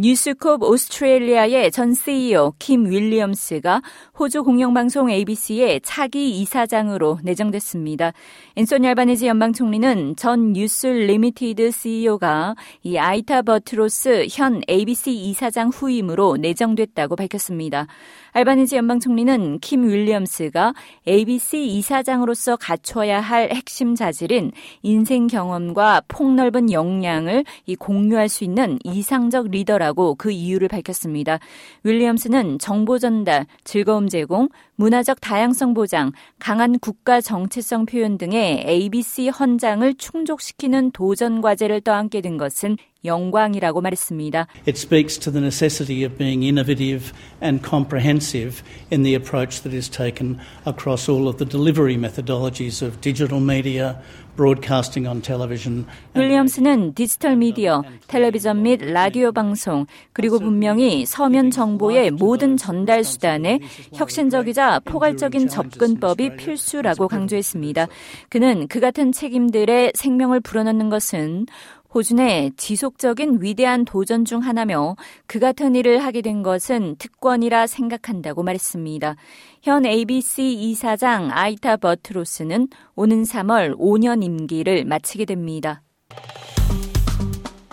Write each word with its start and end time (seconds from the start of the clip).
뉴스콥 0.00 0.62
오스트레일리아의 0.62 1.70
전 1.70 1.92
CEO 1.92 2.54
킴 2.58 2.90
윌리엄스가 2.90 3.82
호주 4.18 4.44
공영방송 4.44 5.10
ABC의 5.10 5.82
차기 5.82 6.40
이사장으로 6.40 7.18
내정됐습니다. 7.22 8.14
앤소니 8.56 8.88
알바네지 8.88 9.26
연방 9.26 9.52
총리는 9.52 10.16
전 10.16 10.54
뉴스 10.54 10.86
리미티드 10.86 11.70
CEO가 11.70 12.54
이 12.82 12.96
아이타 12.96 13.42
버트로스 13.42 14.28
현 14.30 14.62
ABC 14.70 15.12
이사장 15.12 15.68
후임으로 15.68 16.38
내정됐다고 16.38 17.16
밝혔습니다. 17.16 17.86
알바니지 18.32 18.76
연방 18.76 19.00
총리는 19.00 19.58
킴 19.60 19.86
윌리엄스가 19.86 20.72
ABC 21.06 21.66
이사장으로서 21.66 22.56
갖춰야 22.56 23.20
할 23.20 23.50
핵심 23.52 23.94
자질인 23.94 24.52
인생 24.80 25.26
경험과 25.26 26.02
폭넓은 26.08 26.72
역량을 26.72 27.44
공유할 27.78 28.30
수 28.30 28.44
있는 28.44 28.78
이상적 28.84 29.48
리더라 29.50 29.89
고 29.92 30.14
그 30.20 30.30
이유를 30.30 30.68
밝혔습니다. 30.68 31.38
윌리엄스는 31.84 32.58
정보 32.58 32.98
전달, 32.98 33.46
즐거움 33.64 34.08
제공, 34.08 34.48
문화적 34.76 35.20
다양성 35.20 35.72
보장, 35.72 36.12
강한 36.38 36.78
국가 36.78 37.20
정체성 37.20 37.86
표현 37.86 38.18
등의 38.18 38.64
ABC 38.66 39.28
헌장을 39.28 39.94
충족시키는 39.94 40.90
도전 40.90 41.40
과제를 41.40 41.80
떠안게 41.80 42.20
된 42.20 42.36
것은 42.36 42.76
영광이라고 43.04 43.80
말했습니다. 43.80 44.46
It 44.66 44.78
speaks 44.78 45.18
to 45.18 45.32
the 45.32 45.42
necessity 45.42 46.04
of 46.04 46.16
being 46.16 46.42
innovative 46.44 47.12
and 47.42 47.66
comprehensive 47.66 48.62
in 48.92 49.02
the 49.02 49.14
approach 49.14 49.62
that 49.62 49.74
is 49.74 49.88
taken 49.88 50.38
across 50.66 51.08
all 51.08 51.28
of 51.28 51.38
the 51.38 51.48
delivery 51.48 51.96
methodologies 51.96 52.82
of 52.82 53.00
digital 53.00 53.40
media, 53.40 53.96
broadcasting 54.36 55.06
on 55.08 55.20
television. 55.20 55.86
윌리엄스는 56.14 56.94
디지털 56.94 57.36
미디어, 57.36 57.82
텔레비전 58.06 58.62
및 58.62 58.80
라디오 58.82 59.32
방송, 59.32 59.86
그리고 60.12 60.38
분명히 60.38 61.04
서면 61.04 61.50
정보의 61.50 62.10
모든 62.10 62.56
전달 62.56 63.04
수단에 63.04 63.60
혁신적이자 63.92 64.80
포괄적인 64.84 65.48
접근법이 65.48 66.36
필수라고 66.36 67.08
강조했습니다. 67.08 67.86
그는 68.28 68.68
그 68.68 68.80
같은 68.80 69.12
책임들의 69.12 69.92
생명을 69.94 70.40
불어넣는 70.40 70.88
것은 70.88 71.46
호준의 71.92 72.52
지속적인 72.56 73.38
위대한 73.40 73.84
도전 73.84 74.24
중 74.24 74.40
하나며 74.40 74.96
그 75.26 75.38
같은 75.38 75.74
일을 75.74 76.04
하게 76.04 76.22
된 76.22 76.42
것은 76.42 76.96
특권이라 76.98 77.66
생각한다고 77.66 78.42
말했습니다. 78.42 79.16
현 79.62 79.84
ABC 79.84 80.52
이사장 80.52 81.30
아이타 81.32 81.78
버트로스는 81.78 82.68
오는 82.94 83.22
3월 83.22 83.76
5년 83.78 84.22
임기를 84.22 84.84
마치게 84.84 85.24
됩니다. 85.24 85.82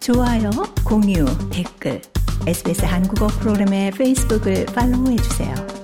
좋아요, 0.00 0.50
공유, 0.86 1.26
댓글, 1.50 2.00
SBS 2.46 2.84
한국어 2.86 3.26
프로그램의 3.26 3.90
페이스북을 3.90 4.66
팔로우해 4.66 5.16
주세요. 5.16 5.77